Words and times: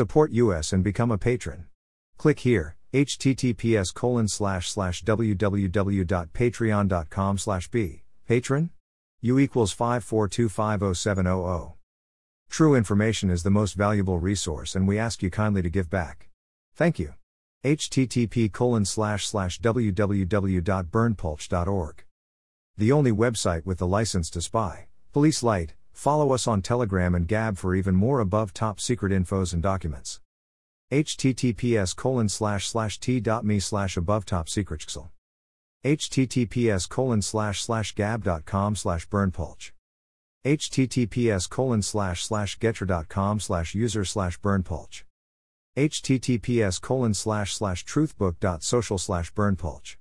Support 0.00 0.32
us 0.32 0.72
and 0.72 0.82
become 0.82 1.10
a 1.10 1.18
patron. 1.18 1.66
Click 2.16 2.40
here, 2.40 2.74
https 2.94 3.92
colon 3.92 4.28
slash 4.28 4.70
slash 4.70 5.04
www.patreon.com 5.04 7.36
slash 7.36 7.68
b, 7.68 8.04
patron? 8.26 8.70
U 9.20 9.38
equals 9.38 9.74
542507000. 9.74 11.74
True 12.48 12.74
information 12.74 13.28
is 13.28 13.42
the 13.42 13.50
most 13.50 13.74
valuable 13.74 14.18
resource 14.18 14.74
and 14.74 14.88
we 14.88 14.98
ask 14.98 15.22
you 15.22 15.28
kindly 15.28 15.60
to 15.60 15.68
give 15.68 15.90
back. 15.90 16.30
Thank 16.74 16.98
you. 16.98 17.12
http 17.62 18.50
colon 18.50 18.86
slash 18.86 19.26
slash 19.26 19.60
www.berndpulch.org. 19.60 22.04
The 22.78 22.92
only 22.92 23.12
website 23.12 23.66
with 23.66 23.76
the 23.76 23.86
license 23.86 24.30
to 24.30 24.40
spy. 24.40 24.86
Police 25.12 25.42
Light, 25.42 25.74
follow 25.92 26.32
us 26.32 26.46
on 26.46 26.62
Telegram 26.62 27.14
and 27.14 27.28
Gab 27.28 27.58
for 27.58 27.74
even 27.74 27.94
more 27.94 28.20
above 28.20 28.52
top 28.52 28.80
secret 28.80 29.12
infos 29.12 29.52
and 29.52 29.62
documents. 29.62 30.20
https 30.90 31.94
colon 31.94 32.28
slash 32.28 32.66
slash 32.68 32.98
t.me 32.98 33.60
slash 33.60 33.96
above 33.96 34.24
top 34.24 34.48
secret 34.48 34.84
https 35.84 36.88
colon 36.88 37.22
slash 37.22 37.62
slash 37.62 37.94
gab.com 37.94 38.76
slash 38.76 39.08
berndpulch 39.08 39.72
https 40.44 41.48
colon 41.48 41.82
slash 41.82 42.24
slash 42.24 42.58
getter.com 42.58 43.38
slash 43.38 43.74
user 43.74 44.04
slash 44.04 44.40
berndpulch 44.40 45.04
https 45.76 46.80
colon 46.80 47.14
slash 47.14 47.54
slash 47.54 47.84
truthbook.social 47.84 48.98
slash 48.98 49.32
berndpulch 49.32 49.96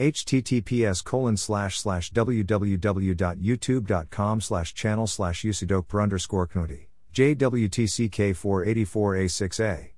https 0.00 1.04
colon 1.04 1.36
slash 1.36 1.78
slash 1.78 2.10
www.youtube.com 2.12 4.40
slash 4.40 4.74
channel 4.74 5.06
slash 5.06 5.42
usidok 5.42 6.02
underscore 6.02 6.48
knudi 6.48 6.86
jwtck 7.12 8.34
484a6a 8.34 9.90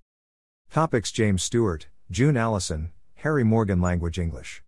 topics 0.71 1.13
james 1.13 1.43
stewart 1.43 1.87
june 2.11 2.37
allyson 2.37 2.93
harry 3.15 3.45
morgan 3.45 3.81
language 3.81 4.19
english. 4.19 4.63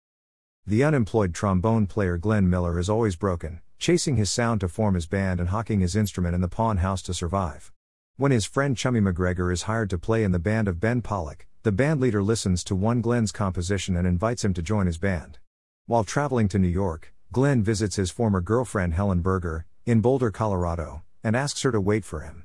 The 0.66 0.84
unemployed 0.84 1.34
trombone 1.34 1.86
player 1.86 2.16
glenn 2.16 2.48
miller 2.48 2.78
is 2.78 2.88
always 2.88 3.16
broken 3.16 3.60
chasing 3.84 4.16
his 4.16 4.30
sound 4.30 4.60
to 4.60 4.68
form 4.68 4.94
his 4.94 5.06
band 5.06 5.40
and 5.40 5.50
hawking 5.50 5.80
his 5.80 5.94
instrument 5.94 6.34
in 6.34 6.40
the 6.40 6.48
pawn 6.48 6.78
house 6.78 7.02
to 7.02 7.12
survive. 7.12 7.70
When 8.16 8.32
his 8.32 8.46
friend 8.46 8.74
Chummy 8.74 9.00
MacGregor 9.00 9.52
is 9.52 9.64
hired 9.64 9.90
to 9.90 9.98
play 9.98 10.24
in 10.24 10.32
the 10.32 10.38
band 10.38 10.68
of 10.68 10.80
Ben 10.80 11.02
Pollack, 11.02 11.46
the 11.64 11.72
bandleader 11.72 12.22
listens 12.22 12.62
to 12.62 12.76
one 12.76 13.00
Glenn's 13.00 13.32
composition 13.32 13.96
and 13.96 14.06
invites 14.06 14.44
him 14.44 14.52
to 14.52 14.60
join 14.60 14.84
his 14.84 14.98
band. 14.98 15.38
While 15.86 16.04
traveling 16.04 16.46
to 16.48 16.58
New 16.58 16.68
York, 16.68 17.14
Glenn 17.32 17.62
visits 17.62 17.96
his 17.96 18.10
former 18.10 18.42
girlfriend 18.42 18.92
Helen 18.92 19.22
Burger, 19.22 19.64
in 19.86 20.02
Boulder, 20.02 20.30
Colorado, 20.30 21.04
and 21.22 21.34
asks 21.34 21.62
her 21.62 21.72
to 21.72 21.80
wait 21.80 22.04
for 22.04 22.20
him. 22.20 22.44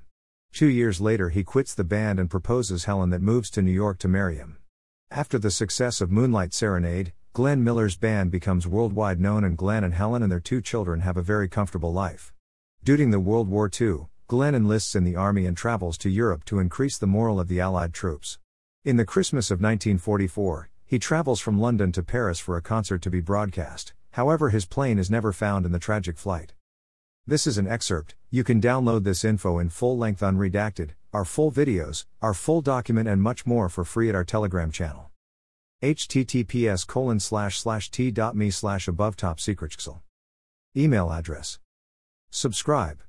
Two 0.53 0.67
years 0.67 1.02
later, 1.02 1.28
he 1.28 1.44
quits 1.44 1.76
the 1.76 1.84
band 1.84 2.17
and 2.17 2.30
proposes 2.30 2.86
Helen 2.86 3.09
that 3.09 3.22
moves 3.22 3.50
to 3.50 3.61
New 3.61 3.73
York 3.73 4.00
to 4.00 4.08
marry 4.08 4.38
him. 4.38 4.58
After 5.11 5.38
the 5.38 5.52
success 5.52 6.00
of 6.00 6.09
Moonlight 6.09 6.54
Serenade, 6.54 7.11
Glenn 7.33 7.61
Miller's 7.61 7.98
band 7.98 8.31
becomes 8.31 8.67
worldwide 8.67 9.20
known, 9.20 9.44
and 9.44 9.58
Glenn 9.58 9.83
and 9.83 9.95
Helen 9.95 10.23
and 10.23 10.31
their 10.31 10.39
two 10.39 10.61
children 10.61 11.02
have 11.02 11.17
a 11.17 11.22
very 11.22 11.50
comfortable 11.50 11.92
life. 11.92 12.31
During 12.86 13.11
the 13.11 13.20
World 13.20 13.50
War 13.50 13.70
II, 13.70 14.08
Glenn 14.28 14.56
enlists 14.56 14.95
in 14.95 15.04
the 15.04 15.17
army 15.17 15.45
and 15.45 15.58
travels 15.58 15.98
to 15.98 16.09
Europe 16.09 16.45
to 16.45 16.59
increase 16.59 16.98
the 16.98 17.06
morale 17.06 17.42
of 17.42 17.50
the 17.50 17.59
Allied 17.59 17.94
troops. 17.94 18.39
In 18.85 18.95
the 18.95 19.05
Christmas 19.05 19.52
of 19.52 19.59
1944, 19.59 20.69
he 20.85 20.99
travels 20.99 21.41
from 21.41 21.59
London 21.59 21.91
to 21.91 22.02
Paris 22.02 22.39
for 22.39 22.55
a 22.55 22.61
concert 22.61 23.02
to 23.02 23.09
be 23.09 23.19
broadcast, 23.19 23.94
however, 24.11 24.52
his 24.52 24.66
plane 24.66 24.97
is 24.97 25.11
never 25.11 25.33
found 25.33 25.66
in 25.66 25.73
the 25.73 25.80
tragic 25.80 26.17
flight. 26.17 26.53
This 27.27 27.45
is 27.45 27.58
an 27.58 27.67
excerpt, 27.67 28.16
you 28.30 28.45
can 28.45 28.61
download 28.61 29.03
this 29.03 29.25
info 29.25 29.59
in 29.59 29.69
full 29.69 29.97
length 29.97 30.21
unredacted, 30.21 30.91
our 31.11 31.25
full 31.25 31.52
videos, 31.52 32.05
our 32.21 32.33
full 32.33 32.61
document, 32.61 33.09
and 33.09 33.21
much 33.21 33.45
more 33.45 33.67
for 33.67 33.83
free 33.83 34.08
at 34.08 34.16
our 34.16 34.23
Telegram 34.23 34.71
channel 34.71 35.09
https 35.81 36.86
colon 36.86 37.19
slash 37.19 37.58
slash 37.58 37.89
t.me 37.89 38.49
slash 38.49 38.88
above 38.88 39.16
top 39.16 39.39
secret 39.39 39.75
Email 40.75 41.11
address. 41.11 41.59
Subscribe. 42.31 43.02